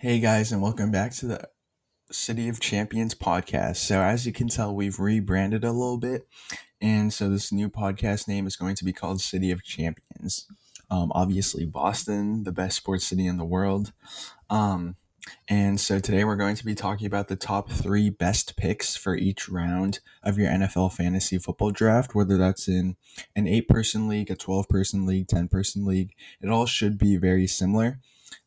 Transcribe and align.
Hey 0.00 0.20
guys, 0.20 0.52
and 0.52 0.62
welcome 0.62 0.92
back 0.92 1.10
to 1.14 1.26
the 1.26 1.48
City 2.12 2.48
of 2.48 2.60
Champions 2.60 3.16
podcast. 3.16 3.78
So, 3.78 4.00
as 4.00 4.24
you 4.26 4.32
can 4.32 4.46
tell, 4.46 4.72
we've 4.72 5.00
rebranded 5.00 5.64
a 5.64 5.72
little 5.72 5.98
bit, 5.98 6.28
and 6.80 7.12
so 7.12 7.28
this 7.28 7.50
new 7.50 7.68
podcast 7.68 8.28
name 8.28 8.46
is 8.46 8.54
going 8.54 8.76
to 8.76 8.84
be 8.84 8.92
called 8.92 9.20
City 9.20 9.50
of 9.50 9.64
Champions. 9.64 10.46
Um, 10.88 11.10
obviously, 11.16 11.66
Boston, 11.66 12.44
the 12.44 12.52
best 12.52 12.76
sports 12.76 13.08
city 13.08 13.26
in 13.26 13.38
the 13.38 13.44
world. 13.44 13.92
Um, 14.48 14.94
and 15.48 15.80
so 15.80 15.98
today 15.98 16.22
we're 16.22 16.36
going 16.36 16.54
to 16.54 16.64
be 16.64 16.76
talking 16.76 17.08
about 17.08 17.26
the 17.26 17.34
top 17.34 17.68
three 17.68 18.08
best 18.08 18.56
picks 18.56 18.94
for 18.94 19.16
each 19.16 19.48
round 19.48 19.98
of 20.22 20.38
your 20.38 20.48
NFL 20.48 20.92
fantasy 20.92 21.38
football 21.38 21.72
draft, 21.72 22.14
whether 22.14 22.36
that's 22.36 22.68
in 22.68 22.94
an 23.34 23.48
eight 23.48 23.66
person 23.66 24.06
league, 24.06 24.30
a 24.30 24.36
12 24.36 24.68
person 24.68 25.06
league, 25.06 25.26
10 25.26 25.48
person 25.48 25.84
league. 25.84 26.12
It 26.40 26.50
all 26.50 26.66
should 26.66 26.98
be 26.98 27.16
very 27.16 27.48
similar. 27.48 27.98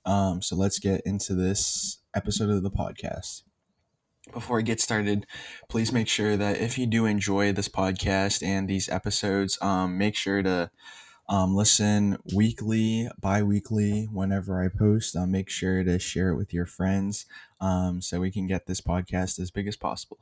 Um, 0.06 0.42
so 0.42 0.56
let's 0.56 0.80
get 0.80 1.02
into 1.06 1.34
this 1.34 2.00
episode 2.16 2.50
of 2.50 2.64
the 2.64 2.72
podcast. 2.72 3.44
Before 4.34 4.60
I 4.60 4.62
get 4.62 4.80
started, 4.80 5.26
please 5.68 5.92
make 5.92 6.08
sure 6.08 6.38
that 6.38 6.60
if 6.60 6.78
you 6.78 6.86
do 6.86 7.06
enjoy 7.06 7.52
this 7.52 7.68
podcast 7.68 8.46
and 8.46 8.68
these 8.68 8.88
episodes, 8.88 9.58
um, 9.62 9.98
make 9.98 10.16
sure 10.16 10.44
to 10.44 10.70
um, 11.28 11.56
listen 11.56 12.18
weekly, 12.36 13.10
bi 13.20 13.42
weekly, 13.42 14.08
whenever 14.12 14.64
I 14.64 14.68
post. 14.68 15.16
Um, 15.16 15.32
make 15.32 15.50
sure 15.50 15.84
to 15.84 15.98
share 15.98 16.30
it 16.30 16.36
with 16.36 16.54
your 16.54 16.66
friends 16.66 17.26
um, 17.60 18.02
so 18.02 18.20
we 18.20 18.32
can 18.32 18.48
get 18.48 18.68
this 18.68 18.82
podcast 18.82 19.40
as 19.40 19.50
big 19.50 19.68
as 19.68 19.78
possible. 19.78 20.20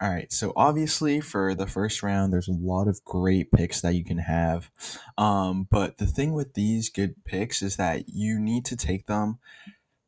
All 0.00 0.08
right, 0.08 0.32
so 0.32 0.52
obviously 0.54 1.20
for 1.20 1.56
the 1.56 1.66
first 1.66 2.04
round, 2.04 2.32
there's 2.32 2.46
a 2.46 2.52
lot 2.52 2.86
of 2.86 3.04
great 3.04 3.50
picks 3.50 3.80
that 3.80 3.94
you 3.94 4.04
can 4.04 4.18
have. 4.18 4.70
Um, 5.16 5.66
but 5.68 5.98
the 5.98 6.06
thing 6.06 6.34
with 6.34 6.54
these 6.54 6.88
good 6.88 7.24
picks 7.24 7.62
is 7.62 7.76
that 7.76 8.08
you 8.08 8.38
need 8.38 8.64
to 8.66 8.76
take 8.76 9.06
them. 9.06 9.40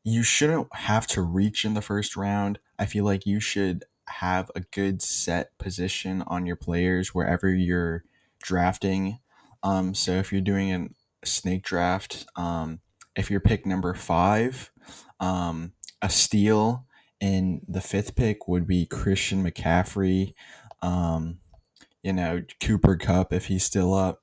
You 0.05 0.23
shouldn't 0.23 0.73
have 0.73 1.07
to 1.07 1.21
reach 1.21 1.65
in 1.65 1.73
the 1.73 1.81
first 1.81 2.15
round. 2.15 2.57
I 2.79 2.85
feel 2.85 3.03
like 3.03 3.25
you 3.25 3.41
should 3.41 3.83
have 4.07 4.49
a 4.55 4.61
good 4.61 5.01
set 5.01 5.57
position 5.57 6.23
on 6.25 6.45
your 6.45 6.55
players 6.55 7.13
wherever 7.13 7.49
you're 7.49 8.05
drafting. 8.41 9.19
Um, 9.61 9.93
so 9.93 10.13
if 10.13 10.31
you're 10.31 10.39
doing 10.39 10.71
a 10.71 11.25
snake 11.25 11.63
draft, 11.63 12.25
um, 12.37 12.79
if 13.17 13.29
you're 13.29 13.41
pick 13.41 13.65
number 13.65 13.93
five, 13.93 14.71
um, 15.19 15.73
a 16.01 16.09
steal 16.09 16.85
in 17.21 17.61
the 17.67 17.79
fifth 17.79 18.15
pick 18.15 18.47
would 18.47 18.67
be 18.67 18.85
Christian 18.85 19.43
McCaffrey. 19.43 20.33
Um, 20.81 21.39
you 22.03 22.11
know, 22.11 22.41
Cooper 22.59 22.97
Kupp 22.97 23.31
if 23.31 23.45
he's 23.45 23.63
still 23.63 23.93
up. 23.93 24.21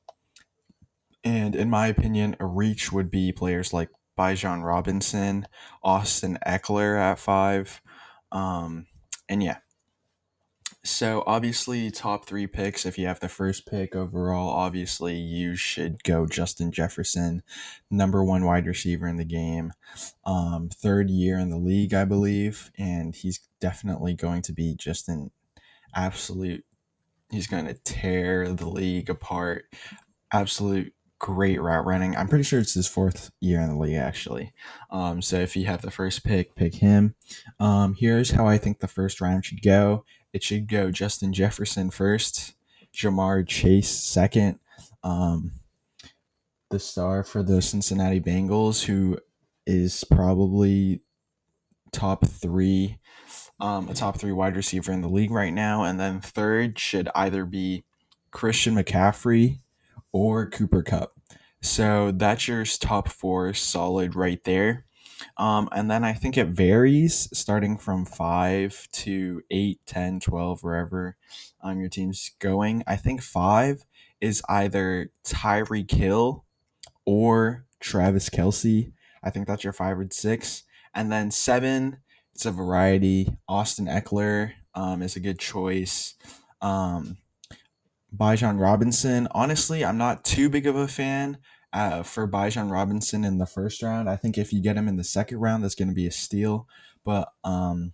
And 1.24 1.54
in 1.54 1.70
my 1.70 1.86
opinion, 1.86 2.36
a 2.41 2.46
reach 2.46 2.92
would 2.92 3.10
be 3.10 3.32
players 3.32 3.72
like 3.72 3.91
Bijan 4.19 4.64
Robinson, 4.64 5.46
Austin 5.82 6.38
Ekeler 6.46 6.98
at 6.98 7.19
five. 7.19 7.80
Um, 8.32 8.86
and 9.28 9.42
yeah. 9.42 9.58
So 10.89 11.22
obviously, 11.27 11.91
top 11.91 12.25
three 12.25 12.47
picks. 12.47 12.86
If 12.86 12.97
you 12.97 13.06
have 13.06 13.20
the 13.20 13.28
first 13.28 13.67
pick 13.67 13.94
overall, 13.94 14.48
obviously 14.48 15.17
you 15.17 15.55
should 15.55 16.03
go 16.03 16.27
Justin 16.27 16.72
Jefferson, 16.72 17.42
number 17.91 18.25
one 18.25 18.44
wide 18.44 18.67
receiver 18.67 19.06
in 19.06 19.19
the 19.19 19.25
game, 19.25 19.72
um, 20.25 20.70
third 20.70 21.11
year 21.11 21.39
in 21.39 21.50
the 21.50 21.59
league, 21.59 21.92
I 21.92 22.06
believe, 22.06 22.72
and 22.78 23.14
he's 23.14 23.41
definitely 23.61 24.14
going 24.14 24.41
to 24.42 24.53
be 24.53 24.75
just 24.75 25.09
an 25.09 25.31
absolute. 25.94 26.64
He's 27.31 27.47
going 27.47 27.66
to 27.66 27.75
tear 27.75 28.48
the 28.48 28.69
league 28.69 29.11
apart. 29.11 29.66
Absolute 30.33 30.94
great 31.19 31.61
route 31.61 31.84
running. 31.84 32.16
I'm 32.16 32.28
pretty 32.28 32.44
sure 32.44 32.61
it's 32.61 32.75
his 32.75 32.89
fourth 32.89 33.31
year 33.41 33.61
in 33.61 33.69
the 33.69 33.78
league, 33.78 33.97
actually. 33.97 34.53
Um, 34.91 35.20
so 35.20 35.36
if 35.36 35.55
you 35.55 35.66
have 35.66 35.83
the 35.83 35.91
first 35.91 36.25
pick, 36.25 36.55
pick 36.55 36.77
him. 36.77 37.14
Um, 37.61 37.94
here's 37.98 38.31
how 38.31 38.47
I 38.47 38.56
think 38.56 38.81
the 38.81 38.89
first 38.89 39.20
round 39.20 39.44
should 39.44 39.62
go 39.62 40.05
it 40.32 40.42
should 40.42 40.68
go 40.68 40.90
Justin 40.90 41.32
Jefferson 41.32 41.90
first, 41.90 42.54
Ja'Marr 42.94 43.46
Chase 43.46 43.88
second, 43.88 44.58
um, 45.03 45.53
the 46.70 46.78
star 46.78 47.25
for 47.25 47.42
the 47.42 47.62
Cincinnati 47.62 48.20
Bengals, 48.20 48.84
who 48.84 49.19
is 49.66 50.04
probably 50.04 51.00
top 51.92 52.26
three, 52.26 52.98
um, 53.60 53.88
a 53.88 53.94
top 53.94 54.19
three 54.19 54.32
wide 54.32 54.56
receiver 54.56 54.92
in 54.92 55.00
the 55.00 55.08
league 55.08 55.30
right 55.30 55.53
now, 55.53 55.84
and 55.84 55.98
then 55.98 56.20
third 56.20 56.78
should 56.78 57.08
either 57.14 57.44
be 57.44 57.84
Christian 58.30 58.74
McCaffrey 58.74 59.60
or 60.12 60.48
Cooper 60.48 60.82
Kupp. 60.82 61.12
So 61.60 62.12
that's 62.12 62.47
your 62.47 62.64
top 62.64 63.08
four 63.08 63.53
solid 63.54 64.14
right 64.14 64.42
there. 64.44 64.84
Um, 65.36 65.68
and 65.72 65.90
then 65.90 66.04
I 66.04 66.12
think 66.12 66.36
it 66.36 66.48
varies 66.48 67.28
starting 67.32 67.76
from 67.76 68.04
5 68.04 68.88
to 68.92 69.42
8, 69.50 69.80
10, 69.86 70.20
12, 70.20 70.62
wherever 70.62 71.16
um, 71.62 71.80
your 71.80 71.88
team's 71.88 72.30
going. 72.38 72.82
I 72.86 72.96
think 72.96 73.22
5 73.22 73.84
is 74.20 74.42
either 74.48 75.10
Tyreek 75.24 75.90
Hill 75.90 76.44
or 77.04 77.66
Travis 77.80 78.28
Kelce. 78.28 78.92
I 79.22 79.30
think 79.30 79.46
that's 79.46 79.64
your 79.64 79.72
5 79.72 79.98
or 79.98 80.08
6. 80.10 80.62
And 80.94 81.12
then 81.12 81.30
7, 81.30 81.98
it's 82.34 82.46
a 82.46 82.50
variety. 82.50 83.36
Austin 83.48 83.86
Ekeler 83.86 84.52
um, 84.74 85.02
is 85.02 85.16
a 85.16 85.20
good 85.20 85.38
choice. 85.38 86.14
Um, 86.60 87.18
Bijan 88.16 88.60
Robinson. 88.60 89.28
Honestly, 89.32 89.84
I'm 89.84 89.98
not 89.98 90.24
too 90.24 90.48
big 90.48 90.66
of 90.66 90.76
a 90.76 90.88
fan 90.88 91.38
uh, 91.72 92.02
for 92.02 92.28
Bijan 92.28 92.70
Robinson 92.70 93.24
in 93.24 93.38
the 93.38 93.46
first 93.46 93.82
round. 93.82 94.08
I 94.08 94.16
think 94.16 94.38
if 94.38 94.52
you 94.52 94.62
get 94.62 94.76
him 94.76 94.88
in 94.88 94.96
the 94.96 95.04
second 95.04 95.38
round, 95.38 95.64
that's 95.64 95.74
going 95.74 95.88
to 95.88 95.94
be 95.94 96.06
a 96.06 96.12
steal. 96.12 96.66
But 97.04 97.32
um, 97.44 97.92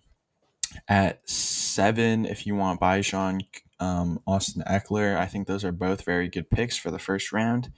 at 0.87 1.27
seven, 1.29 2.25
if 2.25 2.45
you 2.45 2.55
want 2.55 2.79
Bijan, 2.79 3.41
um, 3.79 4.21
Austin 4.25 4.63
Ekeler, 4.67 5.17
I 5.17 5.25
think 5.25 5.47
those 5.47 5.63
are 5.63 5.71
both 5.71 6.05
very 6.05 6.29
good 6.29 6.49
picks 6.49 6.77
for 6.77 6.91
the 6.91 6.99
first 6.99 7.31
round. 7.31 7.71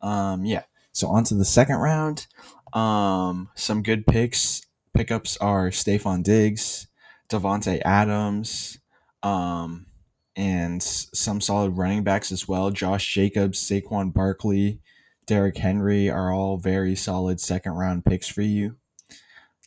Um, 0.00 0.44
yeah. 0.44 0.62
So 0.92 1.08
on 1.08 1.24
to 1.24 1.34
the 1.34 1.44
second 1.44 1.76
round. 1.76 2.26
Um, 2.72 3.50
some 3.54 3.82
good 3.82 4.06
picks. 4.06 4.62
Pickups 4.94 5.36
are 5.36 5.70
Stefon 5.70 6.24
Diggs, 6.24 6.88
Davante 7.30 7.80
Adams, 7.84 8.78
um, 9.22 9.86
and 10.34 10.82
some 10.82 11.40
solid 11.40 11.76
running 11.76 12.02
backs 12.02 12.32
as 12.32 12.48
well. 12.48 12.70
Josh 12.70 13.12
Jacobs, 13.14 13.60
Saquon 13.60 14.12
Barkley, 14.12 14.80
Derrick 15.28 15.58
Henry 15.58 16.08
are 16.08 16.32
all 16.32 16.56
very 16.56 16.96
solid 16.96 17.38
second 17.38 17.72
round 17.72 18.06
picks 18.06 18.26
for 18.26 18.40
you. 18.40 18.76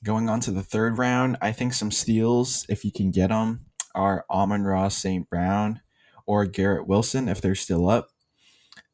Going 0.03 0.27
on 0.27 0.39
to 0.39 0.51
the 0.51 0.63
third 0.63 0.97
round, 0.97 1.37
I 1.39 1.51
think 1.51 1.73
some 1.73 1.91
steals, 1.91 2.65
if 2.67 2.83
you 2.83 2.91
can 2.91 3.11
get 3.11 3.29
them, 3.29 3.67
are 3.93 4.25
Amon-Ra 4.27 4.87
St. 4.87 5.29
Brown 5.29 5.81
or 6.25 6.47
Garrett 6.47 6.87
Wilson 6.87 7.29
if 7.29 7.41
they're 7.41 7.53
still 7.53 7.87
up. 7.87 8.09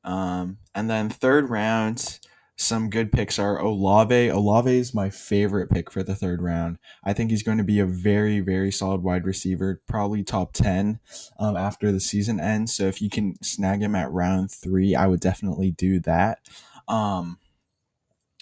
Um, 0.03 0.57
and 0.75 0.89
then 0.89 1.07
third 1.07 1.49
round, 1.49 2.19
some 2.59 2.89
good 2.89 3.11
picks 3.11 3.37
are 3.37 3.59
Olave. 3.59 4.29
Olave 4.29 4.75
is 4.75 4.93
my 4.93 5.11
favorite 5.11 5.69
pick 5.69 5.91
for 5.91 6.01
the 6.01 6.15
third 6.15 6.41
round. 6.41 6.79
I 7.03 7.13
think 7.13 7.29
he's 7.29 7.43
going 7.43 7.59
to 7.59 7.63
be 7.63 7.79
a 7.79 7.85
very, 7.85 8.39
very 8.39 8.71
solid 8.71 9.03
wide 9.03 9.25
receiver, 9.25 9.79
probably 9.87 10.23
top 10.23 10.53
10 10.53 10.99
um, 11.39 11.55
after 11.55 11.91
the 11.91 11.99
season 11.99 12.39
ends. 12.39 12.73
So 12.73 12.85
if 12.85 12.99
you 12.99 13.11
can 13.11 13.41
snag 13.43 13.83
him 13.83 13.93
at 13.93 14.11
round 14.11 14.51
three, 14.51 14.95
I 14.95 15.05
would 15.05 15.19
definitely 15.19 15.69
do 15.69 15.99
that. 16.01 16.39
Um, 16.87 17.37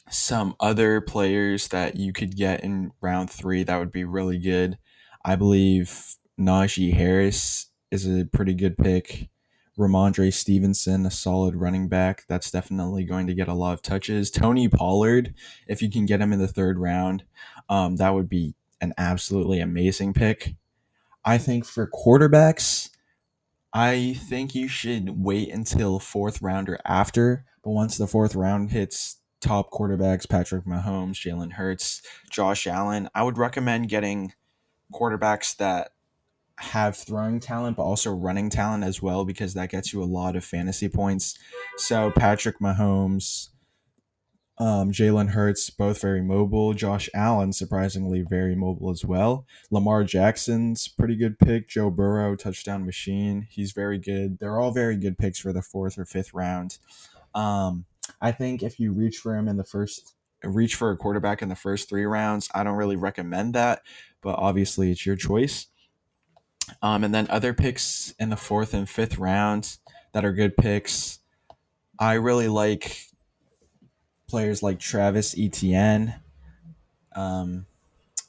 some 0.10 0.56
other 0.62 1.02
players 1.02 1.68
that 1.70 1.98
you 1.98 2.14
could 2.14 2.38
get 2.38 2.64
in 2.64 2.94
round 3.02 3.30
three 3.30 3.64
that 3.64 3.78
would 3.78 3.92
be 3.92 4.06
really 4.06 4.40
good. 4.40 4.78
I 5.26 5.36
believe 5.36 6.16
Najee 6.40 6.94
Harris 6.94 7.68
is 7.92 8.08
a 8.08 8.24
pretty 8.24 8.54
good 8.54 8.78
pick. 8.78 9.30
Rhamondre 9.78 10.34
Stevenson, 10.34 11.06
a 11.06 11.12
solid 11.12 11.56
running 11.56 11.88
back. 11.88 12.24
That's 12.28 12.50
definitely 12.50 13.04
going 13.04 13.28
to 13.28 13.34
get 13.34 13.48
a 13.48 13.54
lot 13.54 13.74
of 13.74 13.82
touches. 13.82 14.32
Tony 14.32 14.70
Pollard, 14.70 15.34
if 15.68 15.82
you 15.82 15.90
can 15.90 16.06
get 16.06 16.22
him 16.22 16.32
in 16.32 16.40
the 16.40 16.48
third 16.48 16.80
round, 16.80 17.24
um, 17.70 17.98
that 17.98 18.14
would 18.14 18.30
be 18.30 18.56
an 18.82 18.94
absolutely 18.98 19.60
amazing 19.60 20.14
pick. 20.14 20.56
I 21.26 21.38
think 21.38 21.66
for 21.66 21.90
quarterbacks, 21.90 22.90
I 23.74 24.14
think 24.14 24.56
you 24.56 24.68
should 24.68 25.22
wait 25.22 25.52
until 25.52 26.00
fourth 26.00 26.42
round 26.42 26.70
or 26.70 26.80
after. 26.86 27.44
But 27.64 27.72
once 27.72 27.98
the 27.98 28.08
fourth 28.08 28.36
round 28.36 28.72
hits, 28.72 29.18
top 29.42 29.72
quarterbacks 29.72 30.30
Patrick 30.30 30.66
Mahomes, 30.66 31.16
Jalen 31.16 31.54
Hurts, 31.54 32.02
Josh 32.30 32.68
Allen, 32.68 33.10
I 33.14 33.24
would 33.24 33.38
recommend 33.38 33.90
getting 33.90 34.34
quarterbacks 34.94 35.58
that 35.58 35.92
have 36.58 36.96
throwing 36.96 37.40
talent, 37.40 37.78
but 37.78 37.84
also 37.84 38.14
running 38.14 38.50
talent 38.50 38.84
as 38.84 39.02
well, 39.02 39.26
because 39.26 39.54
that 39.54 39.70
gets 39.70 39.94
you 39.94 40.02
a 40.02 40.06
lot 40.06 40.36
of 40.36 40.44
fantasy 40.44 40.90
points. 40.90 41.38
So 41.78 42.12
Patrick 42.12 42.60
Mahomes, 42.60 43.50
um, 44.58 44.92
Jalen 44.92 45.30
Hurts, 45.32 45.70
both 45.70 46.02
very 46.02 46.22
mobile. 46.22 46.74
Josh 46.74 47.10
Allen, 47.14 47.52
surprisingly, 47.52 48.22
very 48.22 48.56
mobile 48.56 48.90
as 48.90 49.04
well. 49.04 49.46
Lamar 49.70 50.04
Jackson's 50.04 50.88
pretty 50.88 51.16
good 51.16 51.38
pick. 51.38 51.68
Joe 51.68 51.90
Burrow, 51.90 52.36
touchdown 52.36 52.86
machine. 52.86 53.48
He's 53.50 53.74
very 53.74 53.98
good. 53.98 54.40
They're 54.40 54.60
all 54.60 54.72
very 54.72 54.96
good 54.96 55.18
picks 55.18 55.40
for 55.40 55.52
the 55.52 55.62
fourth 55.62 55.98
or 55.98 56.06
fifth 56.06 56.34
round. 56.34 56.78
Um, 57.34 57.86
I 58.22 58.32
think 58.32 58.64
if 58.64 58.80
you 58.80 58.94
reach 58.94 59.18
for 59.18 59.36
him 59.36 59.50
in 59.50 59.58
the 59.58 59.66
first 59.66 60.16
reach 60.44 60.76
for 60.76 60.92
a 60.92 60.98
quarterback 60.98 61.42
in 61.42 61.50
the 61.50 61.56
first 61.56 61.90
three 61.90 62.06
rounds. 62.06 62.50
I 62.54 62.64
don't 62.64 62.76
really 62.76 62.96
recommend 62.96 63.56
that, 63.56 63.82
but 64.22 64.36
obviously 64.38 64.92
it's 64.92 65.06
your 65.06 65.16
choice. 65.16 65.68
Um, 66.82 67.04
and 67.04 67.14
then 67.14 67.28
other 67.30 67.54
picks 67.54 68.14
in 68.20 68.30
the 68.30 68.38
fourth 68.38 68.74
and 68.74 68.90
fifth 68.90 69.18
rounds 69.18 69.80
that 70.14 70.26
are 70.26 70.34
good 70.34 70.58
picks. 70.58 71.20
I 72.00 72.14
really 72.14 72.48
like 72.48 73.08
players 74.28 74.62
like 74.62 74.80
Travis 74.80 75.36
Etienne. 75.38 76.16
Um, 77.16 77.66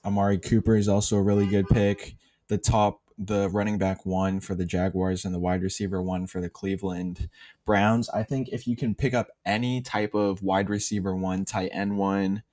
Amari 0.04 0.38
Cooper 0.38 0.76
is 0.76 0.88
also 0.88 1.16
a 1.16 1.22
really 1.22 1.46
good 1.46 1.66
pick. 1.68 2.14
The 2.48 2.58
top, 2.58 3.00
the 3.18 3.48
running 3.48 3.78
back 3.78 4.06
one 4.06 4.38
for 4.40 4.54
the 4.54 4.64
Jaguars 4.64 5.24
and 5.24 5.34
the 5.34 5.38
wide 5.40 5.62
receiver 5.62 6.00
one 6.00 6.26
for 6.26 6.40
the 6.40 6.50
Cleveland 6.50 7.28
Browns. 7.64 8.08
I 8.10 8.22
think 8.22 8.50
if 8.50 8.68
you 8.68 8.76
can 8.76 8.94
pick 8.94 9.14
up 9.14 9.28
any 9.44 9.80
type 9.80 10.14
of 10.14 10.42
wide 10.42 10.70
receiver 10.70 11.16
one, 11.16 11.44
tight 11.44 11.70
end 11.72 11.98
one, 11.98 12.44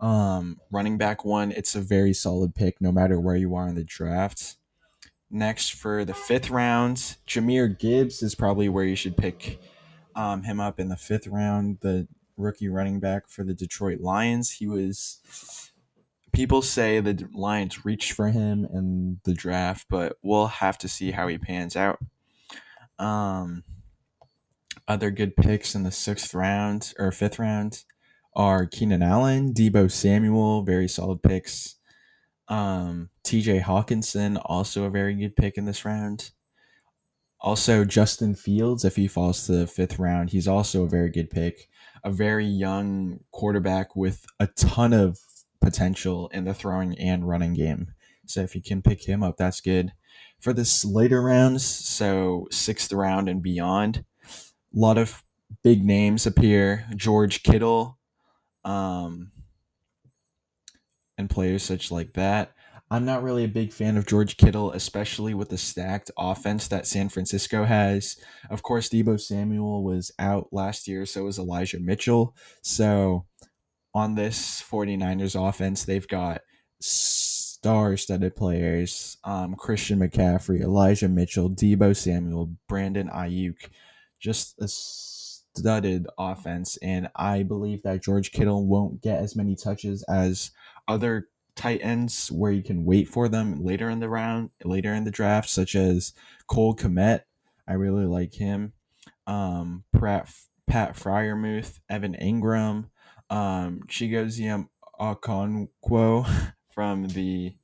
um, 0.00 0.60
running 0.70 0.98
back 0.98 1.24
one, 1.24 1.52
it's 1.52 1.74
a 1.74 1.80
very 1.80 2.12
solid 2.12 2.54
pick 2.54 2.80
no 2.80 2.92
matter 2.92 3.18
where 3.18 3.36
you 3.36 3.54
are 3.54 3.68
in 3.68 3.74
the 3.74 3.84
draft. 3.84 4.57
Next 5.30 5.74
for 5.74 6.04
the 6.04 6.14
fifth 6.14 6.48
round, 6.48 7.16
Jahmyr 7.26 7.78
Gibbs 7.78 8.22
is 8.22 8.34
probably 8.34 8.68
where 8.68 8.84
you 8.84 8.96
should 8.96 9.16
pick 9.16 9.60
um, 10.14 10.42
him 10.42 10.58
up 10.58 10.80
in 10.80 10.88
the 10.88 10.96
fifth 10.96 11.26
round. 11.26 11.78
The 11.82 12.08
rookie 12.36 12.68
running 12.68 12.98
back 12.98 13.28
for 13.28 13.44
the 13.44 13.54
Detroit 13.54 14.00
Lions. 14.00 14.52
He 14.52 14.66
was. 14.66 15.20
People 16.32 16.62
say 16.62 17.00
the 17.00 17.28
Lions 17.34 17.84
reached 17.84 18.12
for 18.12 18.28
him 18.28 18.66
in 18.72 19.20
the 19.24 19.34
draft, 19.34 19.86
but 19.90 20.16
we'll 20.22 20.46
have 20.46 20.78
to 20.78 20.88
see 20.88 21.10
how 21.10 21.26
he 21.26 21.36
pans 21.36 21.74
out. 21.74 21.98
Um, 22.98 23.64
other 24.86 25.10
good 25.10 25.36
picks 25.36 25.74
in 25.74 25.82
the 25.82 25.90
sixth 25.90 26.34
round 26.34 26.94
or 26.98 27.10
fifth 27.12 27.38
round 27.38 27.84
are 28.36 28.66
Keenan 28.66 29.02
Allen, 29.02 29.52
Deebo 29.52 29.90
Samuel, 29.90 30.62
very 30.62 30.86
solid 30.86 31.22
picks. 31.22 31.77
Um, 32.48 33.10
TJ 33.24 33.62
Hockenson, 33.62 34.40
also 34.44 34.84
a 34.84 34.90
very 34.90 35.14
good 35.14 35.36
pick 35.36 35.56
in 35.56 35.64
this 35.64 35.84
round. 35.84 36.30
Also, 37.40 37.84
Justin 37.84 38.34
Fields, 38.34 38.84
if 38.84 38.96
he 38.96 39.06
falls 39.06 39.46
to 39.46 39.52
the 39.52 39.66
fifth 39.66 39.98
round, 39.98 40.30
he's 40.30 40.48
also 40.48 40.84
a 40.84 40.88
very 40.88 41.10
good 41.10 41.30
pick. 41.30 41.68
A 42.02 42.10
very 42.10 42.46
young 42.46 43.20
quarterback 43.30 43.94
with 43.94 44.26
a 44.40 44.46
ton 44.46 44.92
of 44.92 45.18
potential 45.60 46.28
in 46.32 46.44
the 46.44 46.54
throwing 46.54 46.98
and 46.98 47.28
running 47.28 47.54
game. 47.54 47.88
So 48.26 48.40
if 48.40 48.54
you 48.54 48.62
can 48.62 48.82
pick 48.82 49.08
him 49.08 49.22
up, 49.22 49.36
that's 49.36 49.60
good. 49.60 49.92
For 50.40 50.52
this 50.52 50.84
later 50.84 51.22
rounds, 51.22 51.64
so 51.64 52.46
sixth 52.50 52.92
round 52.92 53.28
and 53.28 53.42
beyond, 53.42 54.04
a 54.24 54.78
lot 54.78 54.98
of 54.98 55.24
big 55.62 55.84
names 55.84 56.26
appear. 56.26 56.86
George 56.94 57.42
Kittle, 57.42 57.98
um, 58.64 59.32
and 61.18 61.28
players 61.28 61.62
such 61.62 61.90
like 61.90 62.14
that. 62.14 62.54
I'm 62.90 63.04
not 63.04 63.22
really 63.22 63.44
a 63.44 63.48
big 63.48 63.72
fan 63.72 63.98
of 63.98 64.06
George 64.06 64.38
Kittle, 64.38 64.72
especially 64.72 65.34
with 65.34 65.50
the 65.50 65.58
stacked 65.58 66.10
offense 66.16 66.68
that 66.68 66.86
San 66.86 67.10
Francisco 67.10 67.64
has. 67.64 68.16
Of 68.48 68.62
course, 68.62 68.88
Deebo 68.88 69.20
Samuel 69.20 69.84
was 69.84 70.10
out 70.18 70.48
last 70.52 70.88
year, 70.88 71.04
so 71.04 71.24
was 71.24 71.38
Elijah 71.38 71.80
Mitchell. 71.80 72.34
So 72.62 73.26
on 73.94 74.14
this 74.14 74.62
49ers 74.62 75.48
offense, 75.48 75.84
they've 75.84 76.08
got 76.08 76.40
star-studded 76.80 78.34
players: 78.36 79.18
um, 79.22 79.54
Christian 79.54 79.98
McCaffrey, 79.98 80.60
Elijah 80.62 81.08
Mitchell, 81.08 81.50
Deebo 81.50 81.94
Samuel, 81.94 82.54
Brandon 82.68 83.10
Aiyuk. 83.10 83.68
Just 84.18 84.58
a 84.62 84.66
studded 85.56 86.06
offense, 86.18 86.76
and 86.82 87.08
I 87.16 87.42
believe 87.42 87.82
that 87.82 88.02
George 88.02 88.32
Kittle 88.32 88.66
won't 88.66 89.02
get 89.02 89.20
as 89.20 89.36
many 89.36 89.56
touches 89.56 90.02
as 90.04 90.50
other 90.86 91.28
tight 91.56 91.80
ends 91.82 92.30
where 92.30 92.52
you 92.52 92.62
can 92.62 92.84
wait 92.84 93.08
for 93.08 93.28
them 93.28 93.62
later 93.64 93.90
in 93.90 94.00
the 94.00 94.08
round, 94.08 94.50
later 94.64 94.94
in 94.94 95.04
the 95.04 95.10
draft, 95.10 95.50
such 95.50 95.74
as 95.74 96.12
Cole 96.46 96.74
Kmet. 96.74 97.22
I 97.66 97.72
really 97.74 98.06
like 98.06 98.34
him. 98.34 98.72
Um, 99.26 99.84
Pat, 99.92 100.30
Pat 100.66 100.94
Freiermuth, 100.94 101.80
Evan 101.90 102.14
Engram, 102.14 102.90
um, 103.28 103.80
Chigoziem 103.88 104.68
Okonkwo 105.00 106.52
from 106.70 107.08
the 107.08 107.56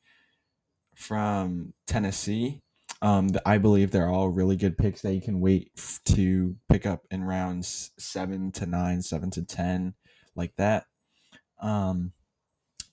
from 0.94 1.72
Tennessee. 1.86 2.63
Um, 3.05 3.29
I 3.45 3.59
believe 3.59 3.91
they're 3.91 4.09
all 4.09 4.31
really 4.31 4.56
good 4.56 4.79
picks 4.79 5.03
that 5.03 5.12
you 5.12 5.21
can 5.21 5.39
wait 5.39 5.71
to 6.06 6.56
pick 6.71 6.87
up 6.87 7.03
in 7.11 7.23
rounds 7.23 7.91
seven 7.99 8.51
to 8.53 8.65
nine, 8.65 9.03
seven 9.03 9.31
to 9.33 9.43
ten, 9.43 9.93
like 10.35 10.56
that. 10.56 10.87
Um, 11.61 12.12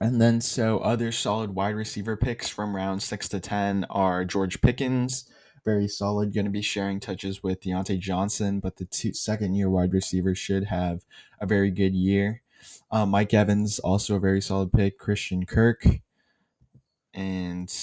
and 0.01 0.19
then 0.19 0.41
so 0.41 0.79
other 0.79 1.13
solid 1.13 1.55
wide 1.55 1.75
receiver 1.75 2.17
picks 2.17 2.49
from 2.49 2.75
round 2.75 3.01
six 3.01 3.29
to 3.29 3.39
ten 3.39 3.85
are 3.89 4.25
George 4.25 4.59
Pickens, 4.59 5.29
very 5.63 5.87
solid, 5.87 6.33
going 6.33 6.43
to 6.43 6.51
be 6.51 6.61
sharing 6.61 6.99
touches 6.99 7.41
with 7.41 7.61
Diontae 7.61 7.97
Johnson, 7.97 8.59
but 8.59 8.75
the 8.75 8.85
two, 8.85 9.13
second 9.13 9.53
year 9.55 9.69
wide 9.69 9.93
receiver 9.93 10.35
should 10.35 10.65
have 10.65 11.05
a 11.39 11.45
very 11.45 11.71
good 11.71 11.95
year. 11.95 12.41
Um, 12.91 13.11
Mike 13.11 13.33
Evans 13.33 13.79
also 13.79 14.17
a 14.17 14.19
very 14.19 14.41
solid 14.41 14.73
pick. 14.73 14.97
Christian 14.97 15.45
Kirk 15.45 15.85
and 17.13 17.73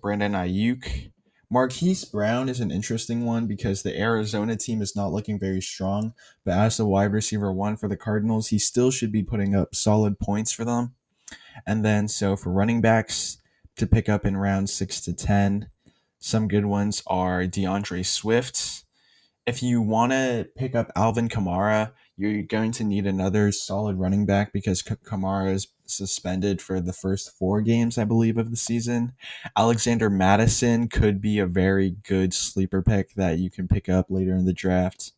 Brandon 0.00 0.32
Aiyuk. 0.32 1.10
Marquise 1.48 2.04
Brown 2.04 2.48
is 2.48 2.58
an 2.58 2.72
interesting 2.72 3.24
one 3.24 3.46
because 3.46 3.82
the 3.82 3.98
Arizona 3.98 4.56
team 4.56 4.82
is 4.82 4.96
not 4.96 5.12
looking 5.12 5.38
very 5.38 5.60
strong, 5.60 6.12
but 6.44 6.54
as 6.54 6.76
the 6.76 6.86
wide 6.86 7.12
receiver 7.12 7.52
one 7.52 7.76
for 7.76 7.88
the 7.88 7.96
Cardinals, 7.96 8.48
he 8.48 8.58
still 8.58 8.90
should 8.90 9.12
be 9.12 9.22
putting 9.22 9.54
up 9.54 9.74
solid 9.74 10.18
points 10.18 10.50
for 10.50 10.64
them. 10.64 10.94
And 11.64 11.84
then, 11.84 12.08
so 12.08 12.34
for 12.34 12.50
running 12.50 12.80
backs 12.80 13.38
to 13.76 13.86
pick 13.86 14.08
up 14.08 14.26
in 14.26 14.36
round 14.36 14.70
six 14.70 15.00
to 15.02 15.12
10, 15.12 15.68
some 16.18 16.48
good 16.48 16.66
ones 16.66 17.02
are 17.06 17.46
D'Andre 17.46 18.02
Swift. 18.02 18.84
If 19.46 19.62
you 19.62 19.80
want 19.80 20.10
to 20.10 20.48
pick 20.56 20.74
up 20.74 20.90
Alvin 20.96 21.28
Kamara, 21.28 21.92
you're 22.16 22.42
going 22.42 22.72
to 22.72 22.84
need 22.84 23.06
another 23.06 23.52
solid 23.52 23.96
running 23.96 24.26
back 24.26 24.52
because 24.52 24.82
Kamara 24.82 25.52
is 25.52 25.68
suspended 25.84 26.60
for 26.60 26.80
the 26.80 26.92
first 26.92 27.30
four 27.38 27.60
games, 27.60 27.96
I 27.96 28.04
believe, 28.04 28.38
of 28.38 28.50
the 28.50 28.56
season. 28.56 29.12
Alexander 29.56 30.10
Mattison 30.10 30.88
could 30.88 31.20
be 31.20 31.38
a 31.38 31.46
very 31.46 31.90
good 31.90 32.34
sleeper 32.34 32.82
pick 32.82 33.14
that 33.14 33.38
you 33.38 33.50
can 33.50 33.68
pick 33.68 33.88
up 33.88 34.06
later 34.08 34.34
in 34.34 34.46
the 34.46 34.52
draft. 34.52 35.12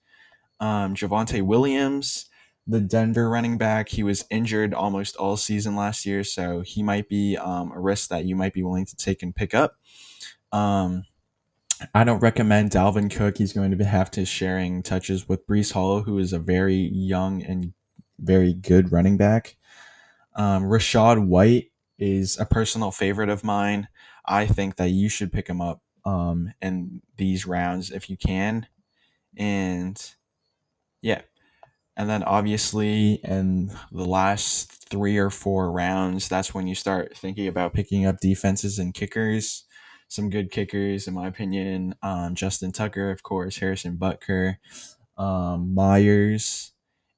Um, 0.61 0.95
Javonte 0.95 1.41
Williams, 1.43 2.27
the 2.67 2.81
Denver 2.81 3.31
running 3.31 3.57
back, 3.57 3.89
he 3.89 4.03
was 4.03 4.27
injured 4.29 4.75
almost 4.75 5.17
all 5.17 5.39
season 5.39 5.75
last 5.75 6.05
year, 6.05 6.23
so 6.23 6.61
he 6.61 6.83
might 6.83 7.09
be 7.09 7.37
um, 7.37 7.73
a 7.73 7.81
risk 7.81 8.11
that 8.11 8.27
you 8.27 8.37
might 8.37 8.53
be 8.53 8.63
willing 8.63 8.87
to 8.87 8.97
take 8.97 9.23
and 9.23 9.35
pick 9.35 9.55
up. 9.55 9.77
Um, 10.53 11.05
I 11.95 12.05
don't 12.05 12.21
recommend 12.21 12.71
Dalvin 12.71 13.11
Cook. 13.11 13.39
He's 13.39 13.53
going 13.53 13.77
to 13.77 13.85
have 13.85 14.11
to 14.13 14.25
sharing 14.25 14.83
touches 14.83 15.29
with 15.29 15.47
Breece 15.47 15.73
Hall, 15.73 16.03
who 16.03 16.19
is 16.19 16.33
a 16.33 16.39
very 16.39 16.75
young 16.77 17.43
and 17.43 17.73
very 18.19 18.53
good 18.53 18.93
running 18.93 19.17
back. 19.17 19.57
Um, 20.35 20.65
Rachaad 20.65 21.27
White 21.27 21.71
is 21.99 22.39
a 22.39 22.47
personal 22.47 22.91
favorite 22.91 23.29
of 23.29 23.45
mine. 23.45 23.89
I 24.25 24.47
think 24.47 24.77
that 24.77 24.91
you 24.91 25.09
should 25.09 25.33
pick 25.33 25.49
him 25.49 25.61
up 25.61 25.83
um, 26.05 26.53
in 26.61 27.03
these 27.17 27.47
rounds 27.47 27.91
if 27.91 28.09
you 28.09 28.17
can. 28.17 28.67
And 29.37 30.01
yeah. 31.03 31.23
And 31.97 32.09
then 32.09 32.23
obviously 32.23 33.15
in 33.25 33.73
the 33.91 34.05
last 34.05 34.71
three 34.89 35.17
or 35.17 35.31
four 35.31 35.73
rounds, 35.73 36.29
that's 36.29 36.55
when 36.55 36.67
you 36.67 36.75
start 36.75 37.17
thinking 37.17 37.49
about 37.49 37.75
picking 37.75 38.07
up 38.07 38.21
defenses 38.21 38.79
and 38.79 38.95
kickers. 38.95 39.65
Some 40.09 40.31
good 40.31 40.51
kickers, 40.51 41.07
in 41.07 41.15
my 41.15 41.27
opinion. 41.27 41.95
Um, 42.03 42.35
Justin 42.35 42.73
Tucker, 42.73 43.11
of 43.11 43.23
course, 43.23 43.59
Harrison 43.59 43.97
Butker, 43.97 44.57
um, 45.17 45.75
Myers, 45.75 46.73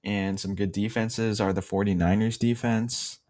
and 0.04 0.40
some 0.40 0.54
good 0.54 0.72
defenses 0.72 1.40
are 1.40 1.52
the 1.52 1.60
49ers 1.60 2.38
defense, 2.38 3.20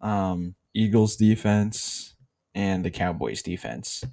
um, 0.00 0.56
Eagles 0.74 1.16
defense, 1.16 2.14
and 2.54 2.84
the 2.84 2.90
Cowboys 2.90 3.42
defense. 3.42 4.04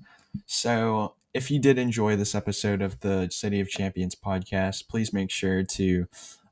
So 0.46 1.16
if 1.34 1.50
you 1.50 1.60
did 1.60 1.78
enjoy 1.78 2.16
this 2.16 2.36
episode 2.36 2.82
of 2.82 3.00
the 3.00 3.30
City 3.30 3.60
of 3.60 3.70
Champions 3.70 4.16
podcast, 4.16 4.88
please 4.88 5.14
make 5.14 5.32
sure 5.32 5.64
to 5.64 6.08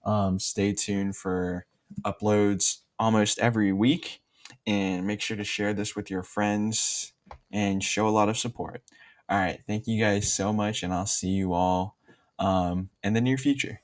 um, 0.05 0.39
stay 0.39 0.73
tuned 0.73 1.15
for 1.15 1.65
uploads 2.03 2.77
almost 2.97 3.39
every 3.39 3.73
week 3.73 4.21
and 4.65 5.05
make 5.05 5.21
sure 5.21 5.37
to 5.37 5.43
share 5.43 5.73
this 5.73 5.95
with 5.95 6.09
your 6.09 6.23
friends 6.23 7.13
and 7.51 7.83
show 7.83 8.07
a 8.07 8.09
lot 8.09 8.29
of 8.29 8.37
support. 8.37 8.81
All 9.29 9.37
right. 9.37 9.61
Thank 9.67 9.87
you 9.87 9.99
guys 9.99 10.31
so 10.31 10.51
much, 10.51 10.83
and 10.83 10.93
I'll 10.93 11.05
see 11.05 11.29
you 11.29 11.53
all 11.53 11.95
um, 12.39 12.89
in 13.03 13.13
the 13.13 13.21
near 13.21 13.37
future. 13.37 13.81